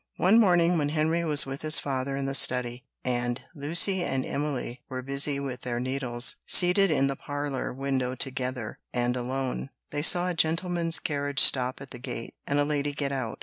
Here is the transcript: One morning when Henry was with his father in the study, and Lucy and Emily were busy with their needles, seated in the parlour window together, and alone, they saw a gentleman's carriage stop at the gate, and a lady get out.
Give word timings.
One 0.17 0.39
morning 0.39 0.79
when 0.79 0.89
Henry 0.89 1.23
was 1.23 1.45
with 1.45 1.61
his 1.61 1.77
father 1.77 2.17
in 2.17 2.25
the 2.25 2.33
study, 2.33 2.85
and 3.03 3.39
Lucy 3.53 4.03
and 4.03 4.25
Emily 4.25 4.81
were 4.89 5.03
busy 5.03 5.39
with 5.39 5.61
their 5.61 5.79
needles, 5.79 6.37
seated 6.47 6.89
in 6.89 7.05
the 7.05 7.15
parlour 7.15 7.71
window 7.71 8.15
together, 8.15 8.79
and 8.91 9.15
alone, 9.15 9.69
they 9.91 10.01
saw 10.01 10.27
a 10.29 10.33
gentleman's 10.33 10.97
carriage 10.97 11.39
stop 11.39 11.81
at 11.81 11.91
the 11.91 11.99
gate, 11.99 12.33
and 12.47 12.57
a 12.57 12.65
lady 12.65 12.93
get 12.93 13.11
out. 13.11 13.37